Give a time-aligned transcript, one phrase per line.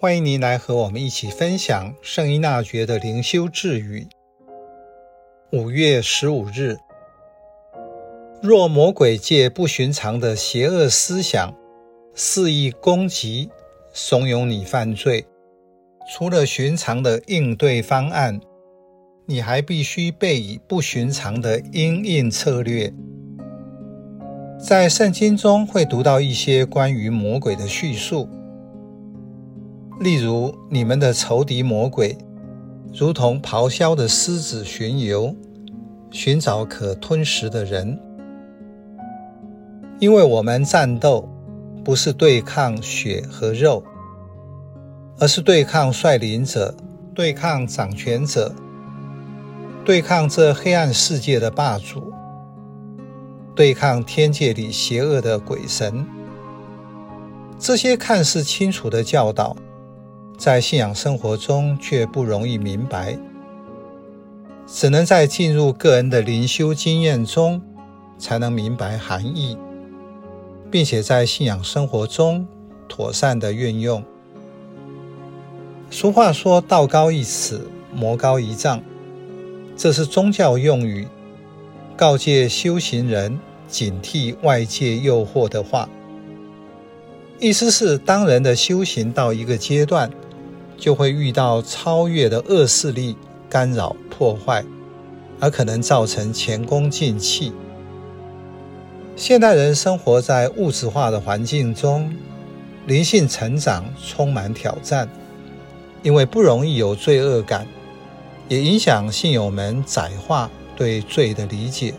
[0.00, 4.06] 欢迎您来和我们一起分享圣依纳爵的灵修智语。
[5.50, 6.76] 五月十五日，
[8.40, 11.52] 若魔鬼借不寻常的邪恶思想，
[12.14, 13.50] 肆意攻击、
[13.92, 15.26] 怂恿你犯罪，
[16.08, 18.38] 除了寻常的应对方案，
[19.26, 22.94] 你还必须备以不寻常的因应策略。
[24.60, 28.28] 在圣经中会读到一些关于魔鬼的叙述。
[30.00, 32.16] 例如，你们的仇敌魔鬼，
[32.94, 35.34] 如同咆哮的狮子巡游，
[36.12, 37.98] 寻找可吞食的人。
[39.98, 41.28] 因为我们战斗
[41.84, 43.82] 不是对抗血和肉，
[45.18, 46.72] 而是对抗率领者，
[47.12, 48.54] 对抗掌权者，
[49.84, 52.12] 对抗这黑暗世界的霸主，
[53.56, 56.06] 对抗天界里邪恶的鬼神。
[57.58, 59.56] 这些看似清楚的教导。
[60.38, 63.18] 在信仰生活中却不容易明白，
[64.68, 67.60] 只能在进入个人的灵修经验中
[68.16, 69.58] 才能明白含义，
[70.70, 72.46] 并且在信仰生活中
[72.88, 74.04] 妥善的运用。
[75.90, 78.80] 俗话说：“道高一尺，魔高一丈”，
[79.76, 81.08] 这是宗教用语，
[81.96, 85.88] 告诫修行人警惕外界诱惑的话。
[87.40, 90.10] 意思是，当人的修行到一个阶段，
[90.78, 93.16] 就会遇到超越的恶势力
[93.50, 94.64] 干扰破坏，
[95.40, 97.52] 而可能造成前功尽弃。
[99.16, 102.14] 现代人生活在物质化的环境中，
[102.86, 105.08] 灵性成长充满挑战，
[106.04, 107.66] 因为不容易有罪恶感，
[108.48, 111.92] 也影响信友们窄化对罪的理解。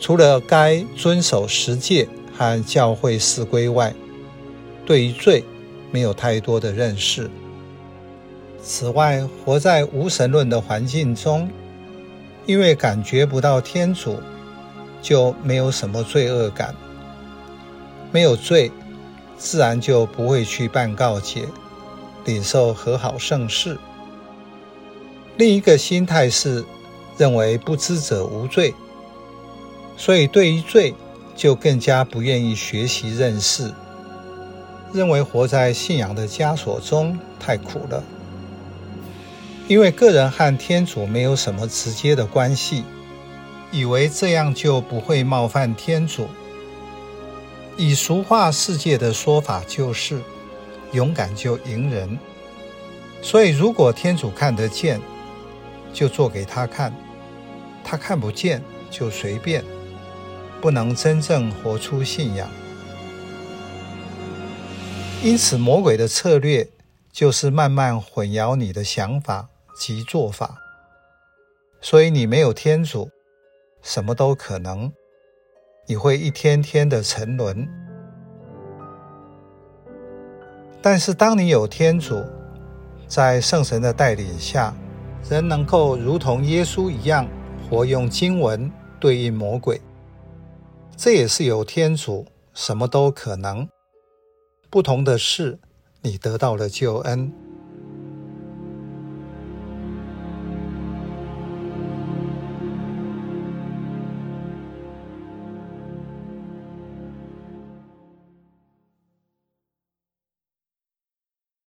[0.00, 3.92] 除了该遵守十戒和教会事规外，
[4.86, 5.42] 对于罪，
[5.94, 7.30] 没有太多的认识。
[8.60, 11.48] 此外，活在无神论的环境中，
[12.46, 14.18] 因为感觉不到天主，
[15.00, 16.74] 就没有什么罪恶感。
[18.10, 18.72] 没有罪，
[19.38, 21.46] 自然就不会去办告解，
[22.24, 23.78] 领受和好圣事。
[25.36, 26.64] 另一个心态是
[27.16, 28.74] 认为不知者无罪，
[29.96, 30.92] 所以对于罪
[31.36, 33.72] 就更加不愿意学习认识。
[34.94, 38.04] 认为活在信仰的枷锁中太苦了，
[39.66, 42.84] 因为个人和天主没有什么直接的关系，
[43.72, 46.28] 以为这样就不会冒犯天主。
[47.76, 50.20] 以俗话世界的说法就是，
[50.92, 52.16] 勇敢就赢人。
[53.20, 55.00] 所以如果天主看得见，
[55.92, 56.92] 就做给他看；
[57.82, 58.62] 他看不见，
[58.92, 59.64] 就随便，
[60.60, 62.48] 不能真正活出信仰。
[65.24, 66.68] 因此，魔鬼的策略
[67.10, 70.58] 就是慢慢混淆你的想法及做法。
[71.80, 73.08] 所以，你没有天主，
[73.80, 74.92] 什么都可能，
[75.86, 77.66] 你会一天天的沉沦。
[80.82, 82.22] 但是，当你有天主，
[83.08, 84.74] 在圣神的带领下，
[85.30, 87.26] 仍能够如同耶稣一样，
[87.70, 88.70] 活用经文
[89.00, 89.80] 对应魔鬼。
[90.98, 93.66] 这也是有天主，什么都可能。
[94.74, 95.60] 不同的是，
[96.02, 97.32] 你得到了救恩。